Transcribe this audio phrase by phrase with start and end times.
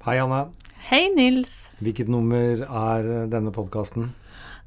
[0.00, 0.46] Hei, Anne.
[0.88, 1.66] Hei, Nils.
[1.84, 4.06] Hvilket nummer er denne podkasten?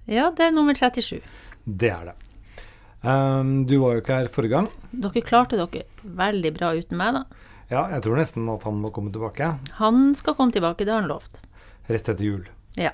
[0.05, 1.23] Ja, det er nummer 37.
[1.65, 2.67] Det er det.
[3.01, 4.67] Um, du var jo ikke her forrige gang.
[4.93, 5.87] Dere klarte dere
[6.19, 7.47] veldig bra uten meg, da.
[7.71, 9.47] Ja, jeg tror nesten at han må komme tilbake.
[9.79, 11.41] Han skal komme tilbake, det har han lovt.
[11.89, 12.43] Rett etter jul.
[12.77, 12.93] Ja.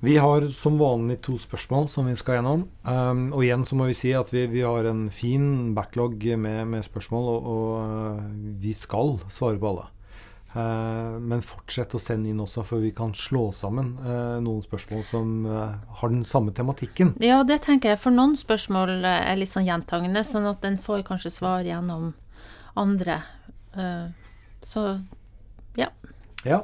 [0.00, 2.62] Vi har som vanlig to spørsmål som vi skal gjennom.
[2.88, 6.62] Um, og igjen så må vi si at vi, vi har en fin backlog med,
[6.72, 8.24] med spørsmål, og, og uh,
[8.64, 9.90] vi skal svare på alle.
[10.56, 15.02] Uh, men fortsett å sende inn også, for vi kan slå sammen uh, noen spørsmål
[15.04, 17.12] som uh, har den samme tematikken.
[17.20, 18.00] ja, det tenker jeg.
[18.00, 22.14] For noen spørsmål eh, er litt sånn gjentagende, sånn at en får kanskje svar gjennom
[22.76, 23.20] andre.
[23.76, 24.06] Eh,
[24.64, 24.86] så
[25.76, 25.90] ja.
[26.46, 26.62] Ja.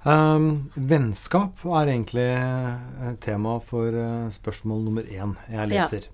[0.00, 6.08] Um, vennskap er egentlig eh, tema for eh, spørsmål nummer én jeg leser.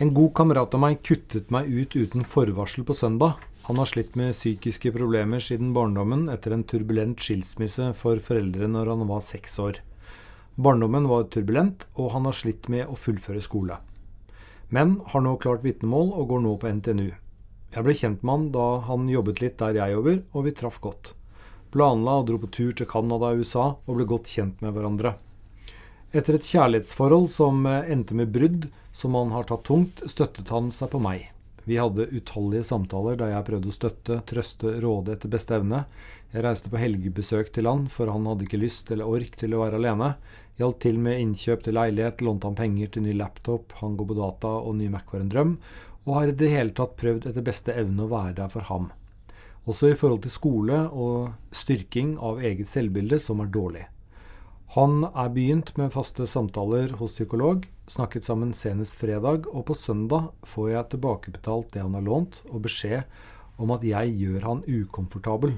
[0.00, 3.36] En god kamerat av meg kuttet meg ut uten forvarsel på søndag.
[3.70, 8.90] Han har slitt med psykiske problemer siden barndommen etter en turbulent skilsmisse for foreldre når
[8.90, 9.78] han var seks år.
[10.58, 13.78] Barndommen var turbulent, og han har slitt med å fullføre skole.
[14.74, 17.06] Men har nå klart vitnemål og går nå på NTNU.
[17.70, 20.82] Jeg ble kjent med han da han jobbet litt der jeg jobber, og vi traff
[20.82, 21.14] godt.
[21.70, 25.14] Planla og dro på tur til Canada og USA og ble godt kjent med hverandre.
[26.10, 30.74] Etter et kjærlighetsforhold som eh, endte med brudd, som han har tatt tungt, støttet han
[30.74, 31.30] seg på meg.
[31.68, 35.84] Vi hadde utallige samtaler der jeg prøvde å støtte, trøste, råde etter beste evne.
[36.32, 39.64] Jeg reiste på helgebesøk til han, for han hadde ikke lyst eller ork til å
[39.64, 40.14] være alene.
[40.60, 44.16] Hjalp til med innkjøp til leilighet, lånte han penger til ny laptop, han går på
[44.18, 45.54] data og ny Mac var en drøm,
[46.06, 48.90] og har i det hele tatt prøvd etter beste evne å være der for ham.
[49.68, 53.86] Også i forhold til skole og styrking av eget selvbilde, som er dårlig.
[54.76, 60.30] Han er begynt med faste samtaler hos psykolog, snakket sammen senest fredag, og på søndag
[60.46, 63.02] får jeg tilbakebetalt det han har lånt, og beskjed
[63.60, 65.56] om at jeg gjør han ukomfortabel,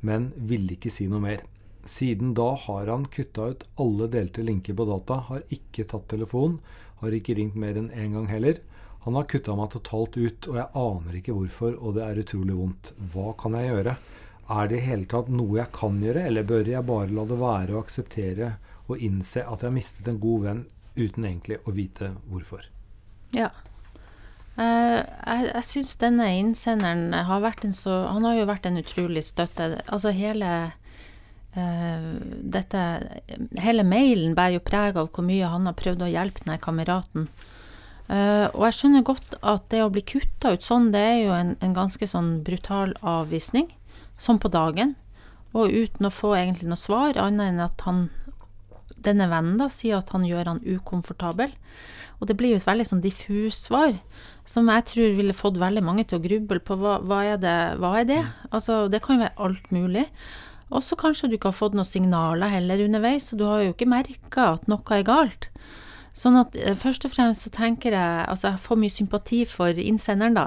[0.00, 1.42] men ville ikke si noe mer.
[1.88, 6.60] Siden da har han kutta ut alle delte linker på data, har ikke tatt telefon,
[7.02, 8.60] har ikke ringt mer enn én gang heller.
[9.02, 12.58] Han har kutta meg totalt ut, og jeg aner ikke hvorfor, og det er utrolig
[12.60, 12.92] vondt.
[13.10, 13.96] Hva kan jeg gjøre?
[14.52, 17.40] Er det i hele tatt noe jeg kan gjøre, eller bør jeg bare la det
[17.42, 18.52] være og akseptere
[18.86, 20.62] og innse at jeg har mistet en god venn
[20.96, 22.68] uten egentlig å vite hvorfor?
[23.36, 23.50] ja.
[24.60, 28.76] Eh, jeg jeg syns denne innsenderen har vært en så Han har jo vært en
[28.76, 29.80] utrolig støtte.
[29.88, 30.72] Altså hele
[31.56, 32.10] uh,
[32.56, 32.82] dette
[33.56, 37.28] Hele mailen bærer jo preg av hvor mye han har prøvd å hjelpe denne kameraten.
[38.12, 41.32] Uh, og jeg skjønner godt at det å bli kutta ut sånn, det er jo
[41.32, 43.70] en, en ganske sånn brutal avvisning.
[44.20, 44.96] Sånn på dagen.
[45.56, 48.10] Og uten å få egentlig noe svar, annet enn at han
[49.04, 51.52] denne vennen da sier at han gjør han ukomfortabel.
[52.20, 53.96] Og det blir jo et veldig sånn diffus svar,
[54.46, 57.56] som jeg tror ville fått veldig mange til å gruble på hva, hva, er, det,
[57.82, 58.20] hva er det?
[58.50, 60.06] Altså, det kan jo være alt mulig.
[60.72, 63.74] Og så kanskje du ikke har fått noen signaler heller underveis, og du har jo
[63.74, 65.50] ikke merka at noe er galt.
[66.16, 69.82] Sånn at eh, først og fremst så tenker jeg Altså, jeg får mye sympati for
[69.82, 70.46] innsenderen, da.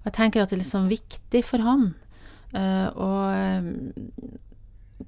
[0.00, 1.90] Og jeg tenker at det er liksom viktig for han
[2.54, 2.88] Uh,
[3.34, 3.62] eh,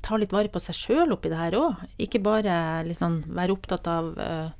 [0.04, 1.84] ta litt vare på seg sjøl oppi det her òg.
[2.00, 4.50] Ikke bare liksom være opptatt av uh,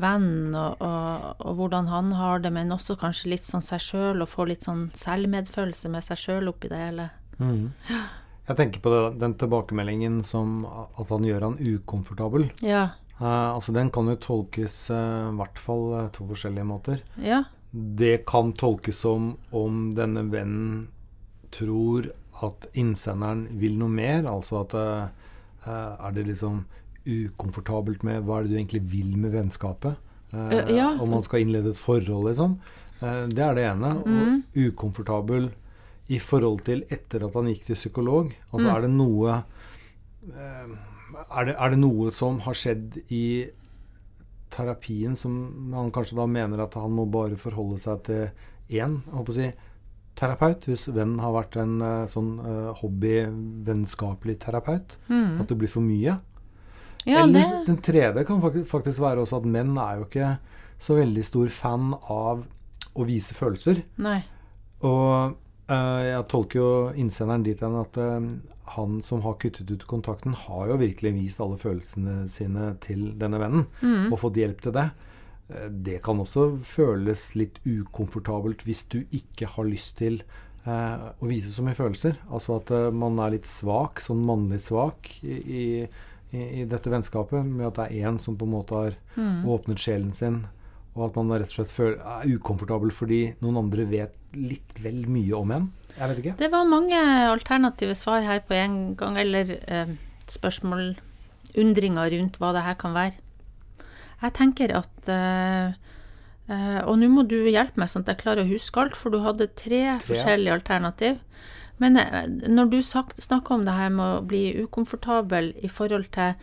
[0.00, 4.22] vennen og, og, og hvordan han har det, men også kanskje litt sånn seg sjøl,
[4.22, 7.10] og få litt sånn selvmedfølelse med seg sjøl oppi det hele.
[7.40, 12.50] Jeg tenker på det, den tilbakemeldingen som at han gjør han ukomfortabel.
[12.64, 12.90] Ja.
[13.20, 17.02] Uh, altså Den kan jo tolkes i i hvert fall to forskjellige måter.
[17.20, 17.42] Ja.
[17.70, 20.88] Det kan tolkes som om denne vennen
[21.54, 22.08] tror
[22.42, 24.22] at innsenderen vil noe mer.
[24.30, 25.08] Altså at eh,
[25.66, 26.64] Er det liksom
[27.06, 29.96] ukomfortabelt med Hva er det du egentlig vil med vennskapet?
[30.32, 30.92] Eh, Eh, ja.
[31.00, 32.58] Om man skal innlede et forhold, liksom.
[33.02, 33.90] Eh, det er det ene.
[34.06, 34.42] Mm.
[34.54, 35.50] Og ukomfortabel
[36.08, 38.32] i forhold til etter at han gikk til psykolog.
[38.52, 38.74] Altså Mm.
[38.76, 39.34] er det noe
[40.30, 40.76] eh,
[41.36, 43.48] er det, er det noe som har skjedd i
[44.50, 48.30] terapien som han kanskje da mener at han må bare forholde seg til
[48.70, 49.50] én, håper å si,
[50.20, 54.98] terapeut, hvis den har vært en eh, sånn uh, hobby-vennskapelig terapeut?
[55.08, 55.40] Mm.
[55.40, 56.18] At det blir for mye?
[57.08, 60.34] ja, Eller det den tredje kan faktisk være også at menn er jo ikke
[60.80, 62.42] så veldig stor fan av
[62.96, 63.80] å vise følelser.
[64.00, 64.18] Nei.
[64.84, 65.36] Og
[65.70, 66.70] uh, jeg tolker jo
[67.00, 68.20] innsenderen dit hen at uh,
[68.76, 73.40] han som har kuttet ut kontakten, har jo virkelig vist alle følelsene sine til denne
[73.42, 74.12] vennen, Mm.
[74.12, 74.90] og fått hjelp til det.
[75.50, 80.22] Eh, Det kan også føles litt ukomfortabelt hvis du ikke har lyst til
[80.66, 82.18] eh, å vise så mye følelser.
[82.30, 85.64] Altså at eh, man er litt svak, sånn mannlig svak i, i,
[86.62, 89.42] i dette vennskapet, med at det er én som på en måte har Mm.
[89.50, 90.44] åpnet sjelen sin
[90.94, 95.04] og at man rett og slett føler, er ukomfortabel fordi noen andre vet litt vel
[95.10, 95.66] mye om en?
[95.96, 96.32] Jeg vet ikke.
[96.38, 96.98] Det var mange
[97.30, 99.92] alternative svar her på en gang, eller eh,
[100.30, 100.96] spørsmål,
[101.58, 103.14] undringer rundt hva det her kan være.
[104.20, 105.72] Jeg tenker at eh,
[106.52, 109.12] eh, Og nå må du hjelpe meg sånn at jeg klarer å huske alt, for
[109.12, 110.00] du hadde tre, tre.
[110.08, 111.20] forskjellige alternativ.
[111.80, 116.36] Men eh, når du snakker om det her med å bli ukomfortabel i forhold til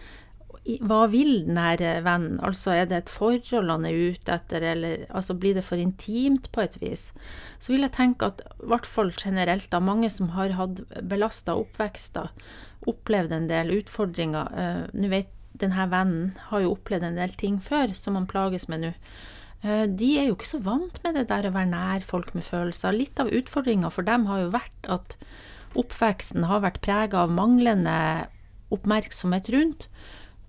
[0.84, 2.42] hva vil den her vennen?
[2.44, 6.50] Altså er det et forhold han er ute etter, eller altså blir det for intimt
[6.52, 7.14] på et vis?
[7.60, 11.56] Så vil jeg tenke at i hvert fall generelt, da, mange som har hatt belasta
[11.56, 12.34] oppvekster,
[12.88, 15.32] opplevd en del utfordringer uh, Nå vet
[15.62, 18.94] denne vennen har jo opplevd en del ting før som han plages med nå.
[19.66, 22.46] Uh, de er jo ikke så vant med det der å være nær folk med
[22.46, 22.96] følelser.
[22.96, 25.18] Litt av utfordringa for dem har jo vært at
[25.78, 27.98] oppveksten har vært prega av manglende
[28.74, 29.90] oppmerksomhet rundt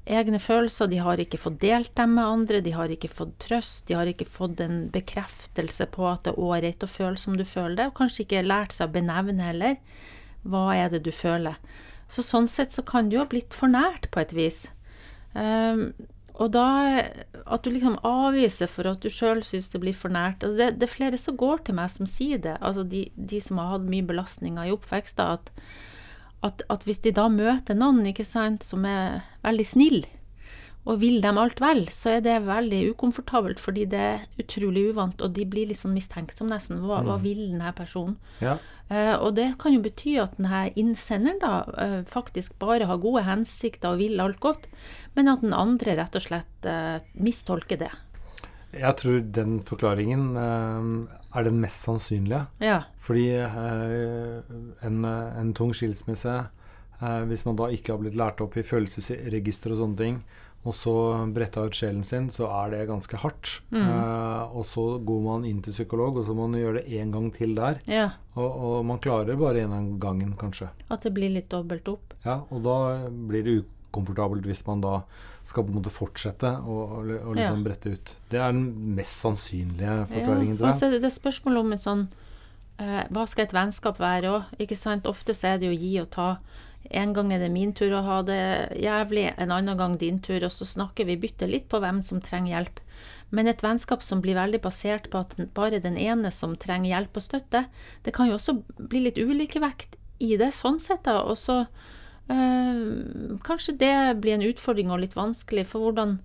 [0.09, 3.85] egne følelser, de har ikke fått delt dem med andre, de har ikke fått trøst,
[3.89, 7.45] de har ikke fått en bekreftelse på at det er ålreit å føle som du
[7.45, 9.77] føler det, og kanskje ikke lært seg å benevne heller.
[10.49, 11.59] Hva er det du føler?
[12.09, 14.67] Så sånn sett så kan det jo ha blitt for nært på et vis.
[15.35, 15.93] Um,
[16.39, 16.69] og da
[17.51, 20.45] At du liksom avviser for at du sjøl syns det blir for nært.
[20.45, 23.41] Altså det, det, er flere som går til meg som sier det, altså de, de
[23.43, 25.53] som har hatt mye belastninger i oppvekst, at
[26.47, 30.05] at, at, hvis de da møter noen ikke sant, som er veldig snill,
[30.89, 35.21] og vil dem alt vel, så er det veldig ukomfortabelt, fordi det er utrolig uvant,
[35.21, 36.81] og de blir litt sånn mistenksomme nesten.
[36.81, 37.11] Hva, mm.
[37.11, 38.17] hva, vil denne personen?
[38.41, 38.57] Ja.
[38.89, 43.27] Uh, og det kan jo bety at denne innsenderen da uh, faktisk bare har gode
[43.27, 44.65] hensikter og vil alt godt,
[45.13, 47.93] men at den andre rett og slett uh, mistolker det.
[48.73, 52.43] Jeg tror den forklaringen er den mest sannsynlige.
[52.61, 52.83] Ja.
[53.01, 56.35] Fordi en, en, tung skilsmisse,
[57.31, 60.21] hvis man da ikke har blitt lært opp i følelsesregister og sånne ting,
[60.69, 60.95] og så
[61.33, 63.55] bretta ut sjelen sin, så er det ganske hardt.
[63.73, 63.87] Mm.
[63.87, 67.15] Eh, og så går man inn til psykolog, og så må man gjøre det én
[67.15, 67.81] gang til der.
[67.89, 68.11] Ja.
[68.37, 70.69] Og, og, man klarer bare én gangen, kanskje.
[70.93, 72.15] At det blir litt dobbelt opp?
[72.27, 72.77] Ja, og da
[73.09, 75.01] blir det ukomfortabelt hvis man da
[75.49, 77.65] skal på en måte fortsette å, å liksom ja.
[77.65, 78.15] brette ut.
[78.29, 80.61] Det er den mest sannsynlige forklaringen, ja.
[80.61, 80.75] tror jeg.
[80.75, 82.03] Altså, det er spørsmål om et sånn
[82.83, 84.59] uh, Hva skal et vennskap være òg?
[85.09, 86.29] Ofte så er det jo gi og ta.
[86.91, 88.41] En gang er det min tur å ha det
[88.81, 92.23] jævlig, en annen gang din tur, og så snakker vi bytter litt på hvem som
[92.25, 92.81] trenger hjelp.
[93.31, 97.21] Men et vennskap som blir veldig basert på at bare den ene som trenger hjelp
[97.21, 97.67] og støtte,
[98.05, 101.21] det kan jo også bli litt ulikevekt i det, sånn sett, da.
[101.29, 101.61] Og så
[102.33, 106.17] øh, kanskje det blir en utfordring og litt vanskelig, for hvordan,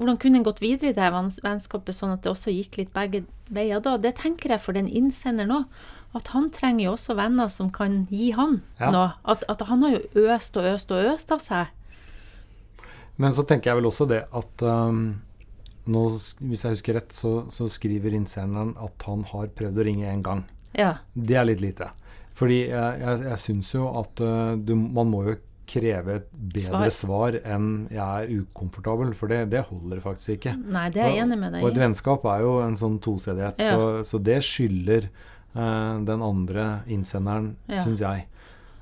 [0.00, 1.12] hvordan kunne en gått videre i det
[1.44, 3.98] vennskapet sånn at det også gikk litt begge veier da?
[4.00, 5.84] Det tenker jeg for den innsenderen òg.
[6.14, 8.90] At han trenger jo også venner som kan gi han ja.
[8.94, 9.10] noe.
[9.24, 11.72] At, at, han har jo øst og øst og øst av seg.
[13.16, 15.02] Men så tenker jeg vel også det at um,
[15.88, 16.02] nå,
[16.44, 20.24] hvis jeg husker rett, så, så skriver innsenderen at han har prøvd å ringe én
[20.24, 20.44] gang.
[20.76, 20.98] Ja.
[21.14, 21.90] Det er litt lite.
[22.36, 25.36] Fordi jeg, jeg, jeg syns jo at uh, du, man må jo
[25.66, 30.54] kreve et bedre svar, svar enn 'jeg er ukomfortabel', for det, det, holder faktisk ikke.
[30.62, 31.64] Nei, det er jeg enig med deg.
[31.64, 33.74] Og et vennskap er jo en sånn tosedighet, ja.
[33.74, 35.08] så, så, det skylder
[35.56, 37.82] den andre innsenderen, ja.
[37.84, 38.26] syns jeg.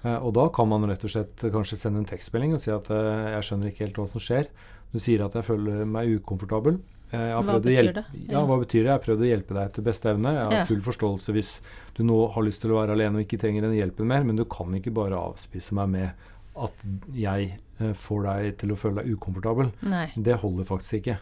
[0.05, 2.91] Uh, og da kan man rett og slett kanskje sende en tekstmelding og si at
[2.91, 4.51] 'jeg skjønner ikke helt hva som skjer'.
[4.93, 6.79] Du sier at jeg føler meg ukomfortabel.
[7.11, 8.05] hva betyr det?
[8.27, 8.39] Ja.
[8.39, 8.45] ja.
[8.47, 8.91] hva betyr det?
[8.91, 10.35] Jeg har prøvd å hjelpe deg etter beste evne.
[10.35, 11.51] Jeg har full forståelse hvis
[11.95, 14.39] du nå har lyst til å være alene og ikke trenger den hjelpen mer, men
[14.39, 16.85] du kan ikke bare avspise meg med at
[17.15, 19.73] jeg eh, får deg til å føle deg ukomfortabel.
[19.91, 20.09] Nei.
[20.15, 21.19] Det holder faktisk ikke.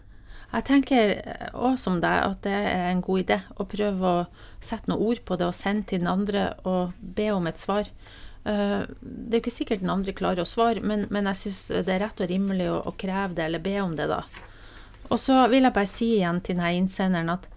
[0.53, 1.13] Jeg tenker
[1.57, 4.25] òg som deg at det er en god idé å prøve å
[4.61, 7.89] sette noen ord på det og sende til den andre og be om et svar.
[8.45, 11.63] Uh, det er jo ikke sikkert den andre klarer å svare, men, men jeg syns
[11.87, 14.21] det er rett og rimelig å, å, kreve det eller be om det, da.
[15.09, 17.49] Og så vil jeg bare si igjen til denne innsenderen at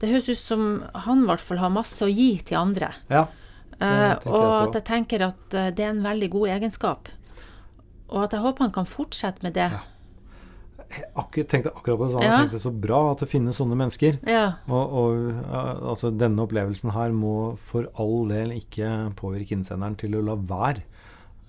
[0.00, 0.68] det høres ut som
[1.06, 2.90] han i hvert fall har masse å gi til andre.
[3.12, 3.28] Ja.
[3.78, 7.10] Uh, og at jeg tenker at det er en veldig god egenskap.
[8.10, 9.70] Og at jeg håper han kan fortsette med det.
[9.70, 9.84] Ja.
[10.90, 12.26] Jeg tenkte akkurat på det samme.
[12.28, 12.38] Ja.
[12.44, 14.18] Tenkte så bra at det finnes sånne mennesker.
[14.28, 14.46] Ja.
[14.68, 15.44] Og, og
[15.92, 20.84] altså, denne opplevelsen her må for all del ikke påvirke innsenderen til å la være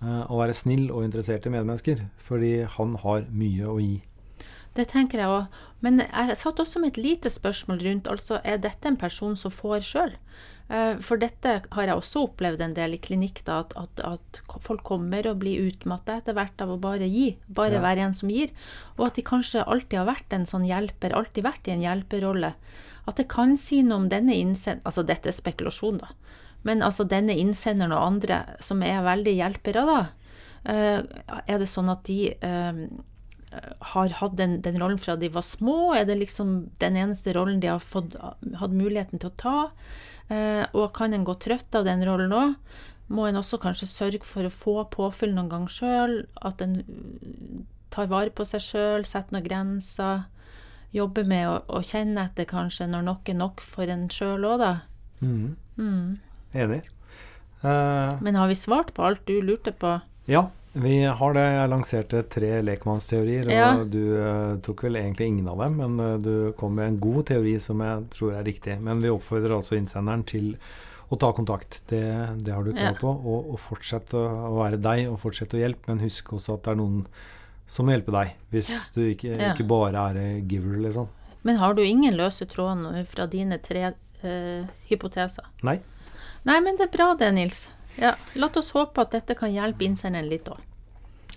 [0.05, 2.03] å være snill og interessert i medmennesker.
[2.21, 3.95] Fordi han har mye å gi.
[4.75, 5.61] Det tenker jeg òg.
[5.85, 9.53] Men jeg satt også med et lite spørsmål rundt altså er dette en person som
[9.53, 10.15] får sjøl?
[10.65, 14.41] Eh, for dette har jeg også opplevd en del i klinikk, da, at, at, at,
[14.65, 17.35] folk kommer og blir utmatta etter hvert av å bare gi.
[17.45, 17.83] Bare ja.
[17.85, 18.53] være en som gir.
[18.97, 22.55] Og at de kanskje alltid har vært en sånn hjelper, alltid vært i en hjelperrolle.
[23.05, 26.13] At det kan si noe om denne innsenderen Altså dette er spekulasjon, da.
[26.65, 29.99] Men altså denne innsenderen og andre som er veldig hjelpere, da.
[30.65, 31.05] Uh,
[31.45, 32.79] er det sånn at de uh,
[33.91, 35.93] har hatt den, den, rollen fra de var små?
[35.93, 39.57] Er det liksom den eneste rollen de har fått, hatt muligheten til å ta?
[40.33, 42.55] Eh, og kan en gå trøtt av den rollen òg?
[43.13, 46.23] Må en også kanskje sørge for å få påfyll noen gang sjøl?
[46.41, 46.79] At en
[47.93, 50.25] tar vare på seg sjøl, setter noen grenser?
[50.95, 54.63] Jobber med å, å, kjenne etter kanskje når noe er nok for en sjøl òg,
[54.63, 54.73] da.
[55.21, 55.55] Mm.
[55.77, 56.11] Mm.
[56.55, 56.81] Enig.
[57.61, 59.97] Uh, Men har vi svart på alt du lurte på?
[60.29, 61.43] Ja, vi har det.
[61.55, 63.67] Jeg lanserte tre lekmannsteorier, og ja.
[63.87, 67.29] du uh, tok vel egentlig ingen av dem, men uh, du kom med en god
[67.31, 68.75] teori som jeg tror er riktig.
[68.83, 70.51] Men vi oppfordrer altså innsenderen til
[71.07, 71.79] å ta kontakt.
[71.87, 72.01] Det,
[72.43, 72.97] det har du krav ja.
[72.99, 73.13] på.
[73.13, 74.25] Og, og fortsett å
[74.57, 77.05] være deg, og fortsett å hjelpe, men husk også at det er noen
[77.71, 78.81] som må hjelpe deg, hvis ja.
[78.93, 81.07] du ikke, ikke, bare er giver, liksom.
[81.47, 83.93] Men har du ingen løse tråder fra dine tre
[84.89, 85.47] hypoteser?
[85.65, 85.79] Nei.
[86.45, 87.65] Nei, men det er bra det, Nils.
[88.01, 90.61] Ja, La oss håpe at dette kan hjelpe innsenderen litt òg.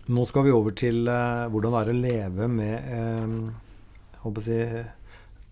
[0.08, 4.56] Nå skal vi over til uh, hvordan det er å leve med uh, si,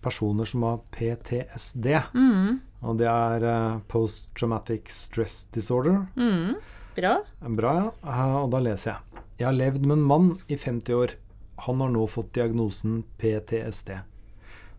[0.01, 1.91] personer som har PTSD.
[2.17, 2.57] Mm.
[2.89, 6.01] Og det er uh, Post Traumatic Stress Disorder.
[6.17, 6.57] Mm.
[6.97, 7.13] Bra.
[7.61, 8.27] Bra, ja.
[8.41, 9.23] Og da leser jeg.
[9.37, 11.13] Jeg har levd med en mann i 50 år.
[11.67, 13.93] Han har nå fått diagnosen PTSD.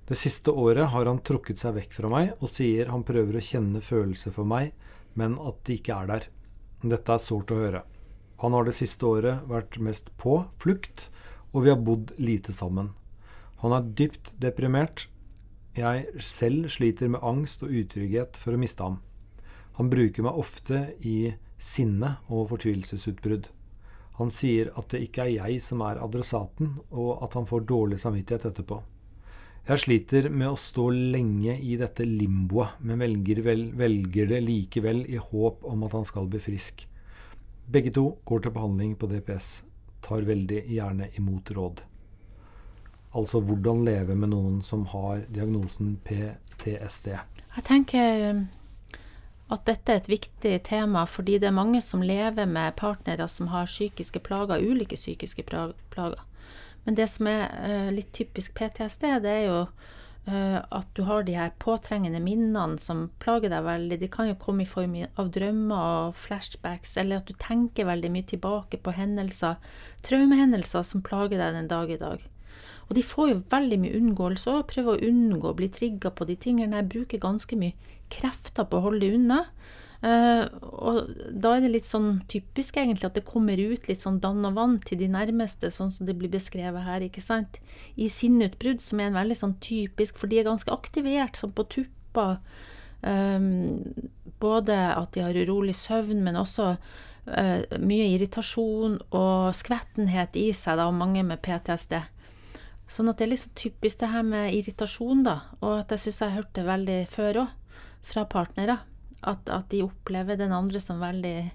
[0.08, 3.44] Det siste året har han trukket seg vekk fra meg og sier han prøver å
[3.44, 4.73] kjenne følelser for meg,
[5.15, 6.29] men at de ikke er der.
[6.83, 7.83] Dette er sårt å høre.
[8.43, 11.09] Han har det siste året vært mest på flukt,
[11.50, 12.93] og vi har bodd lite sammen.
[13.62, 15.09] Han er dypt deprimert.
[15.75, 19.00] Jeg selv sliter med angst og utrygghet for å miste ham.
[19.79, 23.49] Han bruker meg ofte i sinne og fortvilelsesutbrudd.
[24.19, 28.00] Han sier at det ikke er jeg som er adressaten, og at han får dårlig
[28.03, 28.81] samvittighet etterpå.
[29.69, 35.03] Jeg sliter med å stå lenge i dette limboet, men velger, vel, velger, det likevel
[35.05, 36.87] i håp om at han skal bli frisk.
[37.69, 39.51] Begge to går til behandling på DPS,
[40.01, 41.83] tar veldig gjerne imot råd.
[43.13, 47.13] Altså hvordan leve med noen som har diagnosen PTSD.
[47.59, 48.43] Jeg tenker um,
[49.53, 53.53] at dette er et viktig tema, fordi det er mange som lever med partnere som
[53.53, 56.25] har psykiske plager, ulike psykiske plager.
[56.88, 61.26] Men det som er uh, litt typisk PTSD, det er jo uh, at du har
[61.26, 63.99] de her påtrengende minnene som plager deg veldig.
[64.00, 68.09] De kan jo komme i form av drømmer og flashbacks, eller at du tenker veldig
[68.14, 69.61] mye tilbake på hendelser,
[70.09, 72.25] traumehendelser som plager deg den dag i dag.
[72.88, 74.64] Og de får jo veldig mye unngåelse òg.
[74.73, 76.80] prøver å unngå å bli trigga på de tingene.
[76.80, 77.76] Jeg bruker ganske mye
[78.09, 79.42] krefter på å holde det unna.
[79.99, 84.21] Uh, og da er det litt sånn typisk egentlig at det kommer ut litt sånn
[84.23, 87.59] dann og vann til de nærmeste, sånn som det blir beskrevet her, ikke sant.
[87.99, 91.67] I sinneutbrudd, som er en veldig sånn typisk, for de er ganske aktivert, sånn på
[91.75, 92.28] tuppa.
[93.02, 93.90] Um,
[94.38, 100.78] både at de har urolig søvn, men også uh, mye irritasjon og skvettenhet i seg,
[100.78, 101.97] da, og mange med PTSD.
[102.88, 106.07] Sånn at det er litt så typisk det her med irritasjon, da, og at jeg
[106.07, 108.78] syns jeg har hørt det veldig før òg, fra partnere.
[109.23, 111.51] At, at, de opplever den andre som veldig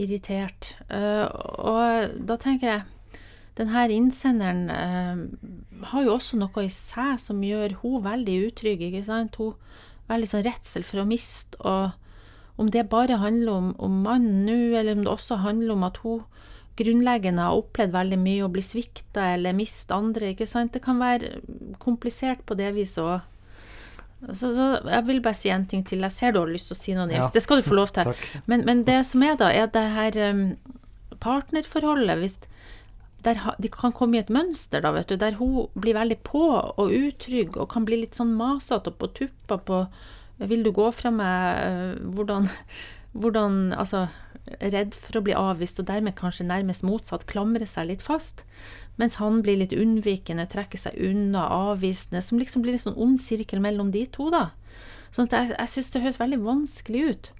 [0.00, 0.72] irritert.
[0.88, 3.18] Uh, og da tenker jeg
[3.58, 8.88] denne innsenderen uh, har jo også noe i seg som gjør hun veldig utrygg.
[8.88, 9.36] ikke sant?
[9.36, 9.54] Hun
[10.10, 11.60] veldig sånn redsel for å miste.
[11.60, 11.92] Og
[12.60, 16.00] om det bare handler om, om mannen nå, eller om det også handler om at
[16.04, 16.24] hun
[16.78, 20.32] grunnleggende har opplevd veldig mye å bli svikta eller miste andre.
[20.32, 20.74] ikke sant?
[20.74, 21.38] Det kan være
[21.82, 23.30] komplisert på det viset òg.
[24.32, 26.04] Så, så, jeg vil bare si en ting til.
[26.06, 27.26] Jeg ser du har lyst til å si noe, Nils.
[27.26, 27.30] Ja.
[27.34, 28.10] Det skal du få lov til.
[28.50, 30.42] Men, men, det som er da, er det her um,
[31.22, 32.40] partnerforholdet hvis
[33.24, 36.42] der De kan komme i et mønster, da, vet du, der hun blir veldig på
[36.52, 39.78] og utrygg og kan bli litt sånn masete og på tuppa på
[40.44, 41.62] Vil du gå fra meg?
[41.64, 42.50] Uh, hvordan,
[43.20, 44.06] hvordan Altså,
[44.60, 48.44] redd for å bli avvist, og dermed kanskje nærmest motsatt, klamre seg litt fast.
[49.00, 52.22] Mens han blir litt unnvikende, trekker seg unna, avvisende.
[52.22, 54.50] Som liksom blir en sånn ond sirkel mellom de to, da.
[55.14, 57.32] Sånn at jeg, jeg syns det høres veldig vanskelig ut.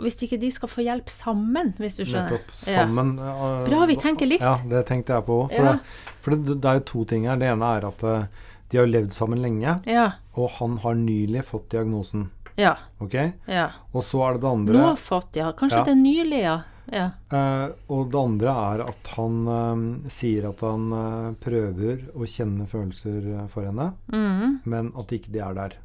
[0.00, 2.32] Hvis ikke de skal få hjelp sammen, hvis du skjønner.
[2.32, 2.56] Nettopp.
[2.58, 3.14] Sammen.
[3.20, 3.34] Ja.
[3.36, 4.42] Uh, Bra, vi tenker likt.
[4.46, 5.52] Ja, det tenkte jeg på òg.
[5.52, 5.76] For, ja.
[5.76, 7.38] det, for det, det, er jo to ting her.
[7.38, 10.08] Det ene er at uh, de har levd sammen lenge, ja.
[10.34, 12.30] og han har nylig fått diagnosen.
[12.60, 12.76] Ja.
[13.02, 13.16] Ok?
[13.50, 13.68] Ja.
[13.92, 15.50] Og så er det det andre Nå fått, ja.
[15.56, 16.60] Kanskje det er nylig, ja.
[16.92, 17.06] Ja.
[17.32, 22.66] Uh, og det andre er at han uh, sier at han uh, prøver å kjenne
[22.68, 24.60] følelser for henne, mm.
[24.68, 25.76] men at ikke de er der.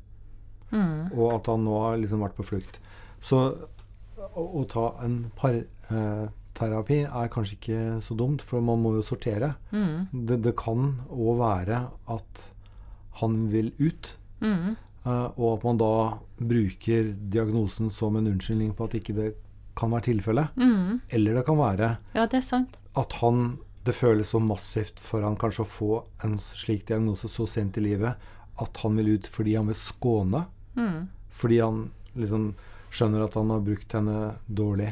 [0.70, 1.16] Mm.
[1.16, 2.82] Og at han nå har liksom vært på flukt.
[3.24, 9.06] Så å, å ta en parterapi er kanskje ikke så dumt, for man må jo
[9.06, 9.56] sortere.
[9.72, 10.12] Mm.
[10.12, 12.46] Det, det, kan òg være at
[13.24, 14.14] han vil ut.
[14.44, 14.76] Mm.
[15.08, 15.94] Og at man da
[16.40, 19.30] bruker diagnosen som en unnskyldning på at ikke det
[19.80, 20.56] kan være tilfellet.
[20.60, 21.00] Mm.
[21.08, 22.76] Eller det kan være ja, det sant.
[23.00, 25.94] at han det føles så massivt for han kanskje å få
[26.26, 28.28] en slik diagnose så sent i livet
[28.60, 30.44] at han vil ut fordi han vil skåne.
[30.76, 31.08] Mm.
[31.32, 31.86] Fordi han
[32.20, 32.52] liksom
[32.92, 34.92] skjønner at han har brukt henne dårlig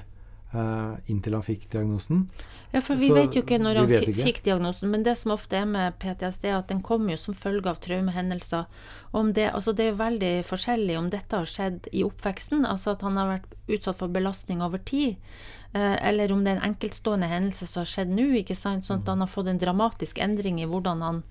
[0.53, 2.29] eh, inntil han fikk diagnosen.
[2.73, 4.13] Ja, for vi Så vet jo ikke når han ikke.
[4.27, 7.33] fikk diagnosen, men det som ofte er med PTSD, er at den kommer jo som
[7.33, 8.65] følge av traumehendelser.
[9.11, 12.91] Om det, altså det er jo veldig forskjellig om dette har skjedd i oppveksten, altså
[12.91, 15.15] at han har vært utsatt for belastning over tid,
[16.01, 19.07] eller om det er en enkeltstående hendelse som har skjedd nå, ikke sant, sånn at
[19.11, 21.23] han har fått en dramatisk endring i hvordan han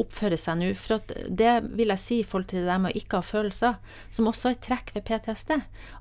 [0.00, 0.70] oppfører seg nå.
[0.78, 3.26] For at det vil jeg si i forhold til det der med å ikke ha
[3.28, 3.76] følelser,
[4.10, 5.52] som også er et trekk ved PTSD.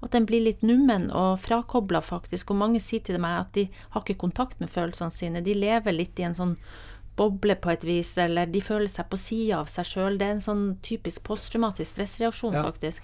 [0.02, 2.52] At den blir litt nummen og frakobla, faktisk.
[2.54, 5.44] Og mange sier til meg at de har ikke kontakt med følelsene sine.
[5.44, 6.56] De lever litt i en sånn
[7.20, 10.18] boble på et vis, eller de føler seg på sida av seg sjøl.
[10.18, 12.64] Det er en sånn typisk posttraumatisk stressreaksjon, Ja.
[12.64, 13.04] faktisk.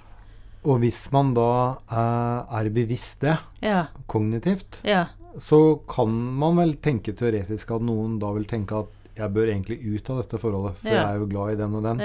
[0.68, 1.50] Og hvis man da
[1.88, 3.86] eh, er bevisst det, Ja.
[4.08, 5.06] kognitivt, Ja.
[5.40, 9.80] så kan man vel tenke teoretisk at noen da vil tenke at jeg bør egentlig
[9.96, 11.04] ut av dette forholdet, for Ja.
[11.08, 11.98] jeg er jo glad i den og den,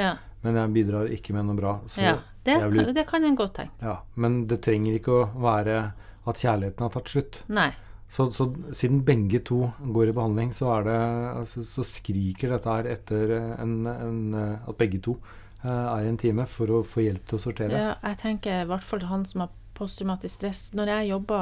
[0.44, 1.80] men jeg bidrar ikke med noe bra.
[1.86, 2.18] Så ja.
[2.44, 3.82] Det, vil kan, det kan en godt tenke.
[3.82, 5.92] Ja, men det trenger ikke å være
[6.26, 7.42] at kjærligheten har tatt slutt.
[7.48, 7.72] Nei.
[8.08, 10.96] Så, så siden begge to går i behandling, så, er det,
[11.40, 14.34] altså, så skriker dette her etter en, en,
[14.68, 15.16] at begge to
[15.62, 17.78] er i en time for å få hjelp til å sortere.
[17.78, 20.62] Ja, jeg tenker i hvert fall han som har posttraumatisk stress.
[20.76, 21.40] Når jeg jobba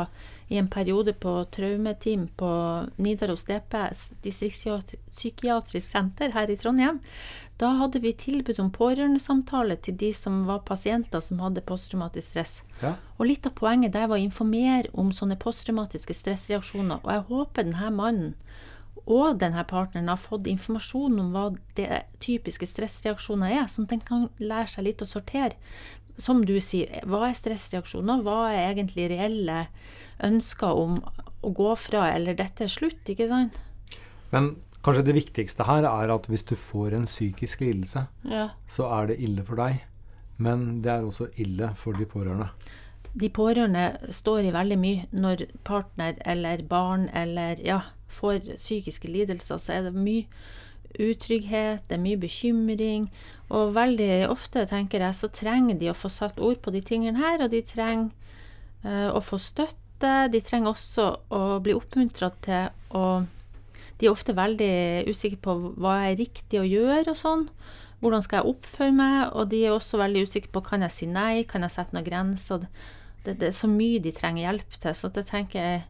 [0.50, 2.50] i en periode på traumeteam på
[3.03, 7.00] Nidaros DPS, distriktspsykiatrisk senter her i Trondheim,
[7.61, 12.55] da hadde vi tilbud om pårørendesamtale til de som var pasienter som hadde posttraumatisk stress.
[12.81, 12.95] Ja.
[13.19, 17.03] Og litt av poenget der var å informere om sånne posttraumatiske stressreaksjoner.
[17.05, 18.33] Og jeg håper denne mannen
[19.07, 21.45] og denne partneren har fått informasjon om hva
[21.76, 25.57] det typiske stressreaksjoner er, sånn at den kan lære seg litt å sortere.
[26.21, 28.21] Som du sier, hva er stressreaksjoner?
[28.26, 29.66] Hva er egentlig reelle
[30.26, 30.99] ønsker om
[31.42, 33.61] å gå fra, eller dette er slutt, ikke sant?
[34.30, 38.50] Men kanskje det viktigste her er at hvis du får en psykisk lidelse, Ja.
[38.69, 39.80] så er det ille for deg.
[40.38, 42.50] Men det er også ille for de pårørende.
[43.12, 49.59] De pårørende står i veldig mye når partner eller barn eller ja, får psykiske lidelser,
[49.59, 50.26] så er det mye
[51.00, 53.08] utrygghet, det er mye bekymring.
[53.50, 57.19] Og veldig ofte, tenker jeg, så trenger de å få satt ord på de tingene
[57.19, 58.11] her, og de trenger
[58.85, 60.30] uh, å få støtte.
[60.32, 63.04] De trenger også å bli oppmuntra til å
[64.00, 67.43] De er ofte veldig usikre på hva er riktig å gjøre og sånn.
[68.00, 69.35] Hvordan skal jeg oppføre meg?
[69.37, 72.06] Og de er også veldig usikre på kan jeg si nei, kan jeg sette noen
[72.06, 72.65] grenser.
[73.25, 74.95] Det, det er så mye de trenger hjelp til.
[74.97, 75.83] Så at jeg tenker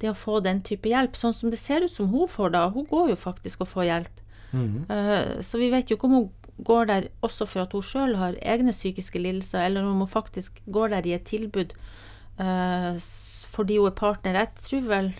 [0.00, 2.66] det å få den type hjelp, sånn som det ser ut som hun får da,
[2.72, 4.24] hun går jo faktisk og får hjelp.
[4.52, 4.86] Mhm.
[4.90, 6.30] Uh, Så vi vet jo ikke om hun
[6.64, 10.62] går der også for at hun sjøl har egne psykiske lidelser, eller om hun faktisk
[10.66, 11.74] går der i et tilbud
[12.40, 12.96] uh,
[13.52, 14.34] fordi hun er partner.
[14.40, 15.14] Jeg tror vel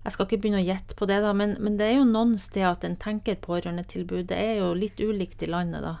[0.00, 2.38] Jeg skal ikke begynne å gjette på det, da, men, men det er jo noen
[2.40, 4.30] steder at en tenker pårørendetilbud.
[4.30, 5.98] Det er jo litt ulikt i landet, da.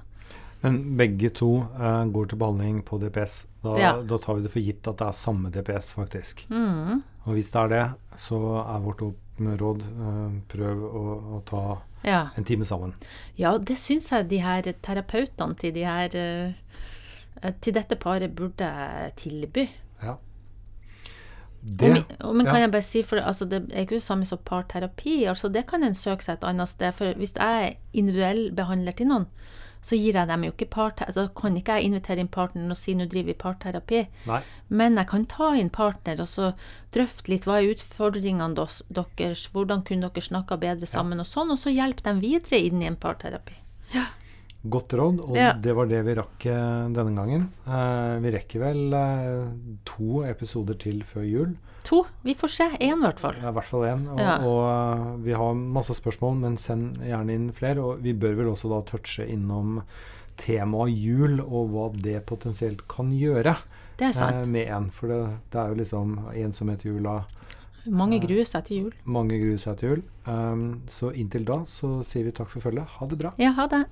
[0.62, 3.46] Men begge to uh, går til behandling på DPS.
[3.64, 3.92] Da, Ja.
[4.02, 6.44] da tar vi det for gitt at det er samme DPS, faktisk.
[6.50, 7.02] Mm.
[7.24, 7.84] Og hvis det er det,
[8.20, 11.04] så er vårt opp- råd uh, prøv å,
[11.38, 11.62] å ta
[12.04, 12.28] Ja.
[12.36, 12.92] en time sammen.
[13.36, 16.52] Ja, det syns jeg de her terapeutene til de her uh,
[17.60, 18.68] Til dette paret burde
[19.16, 19.64] tilby.
[20.02, 20.16] Ja.
[21.62, 22.60] Det, om, om, men kan ja.
[22.66, 25.24] jeg bare si, for altså, det er ikke det samme som parterapi.
[25.28, 26.92] altså Det kan en søke seg et annet sted.
[26.96, 29.26] For hvis jeg er individuell behandler til noen,
[29.82, 31.12] så gir jeg dem jo ikke parterapi.
[31.16, 34.02] Så kan ikke jeg invitere inn partneren og si nå driver vi parterapi.
[34.28, 34.40] Nei.
[34.68, 36.52] Men jeg kan ta inn partner og så
[36.92, 41.50] drøfte litt hva er utfordringene dos- deres, hvordan kunne dere snakka bedre sammen og sånn,
[41.50, 43.56] og så hjelpe dem videre inn i en parterapi.
[44.68, 45.52] Godt råd, og Ja.
[45.56, 47.48] det var det vi rakk eh, denne gangen.
[47.66, 49.46] Eh, vi rekker vel eh,
[49.88, 51.54] to episoder til før jul.
[51.84, 52.02] To.
[52.22, 52.66] Vi får se.
[52.78, 53.34] Én, i hvert fall.
[53.40, 54.02] Ja, I hvert fall én.
[54.12, 54.36] Og, Ja.
[54.44, 57.78] og eh, vi har masse spørsmål, men send gjerne inn flere.
[57.80, 59.82] Og vi bør vel også da touche innom
[60.36, 63.56] temaet jul, og hva det potensielt kan gjøre
[63.96, 64.90] Det er eh, med en.
[64.90, 67.24] For det, det er jo liksom ensomhet i jula.
[67.88, 68.92] Mange gruer seg til jul.
[69.08, 70.02] Mange gruer seg til jul.
[70.26, 72.84] Um, så inntil da så sier vi takk for følget.
[72.98, 73.32] Ha det bra.
[73.40, 73.86] Ja, ha det.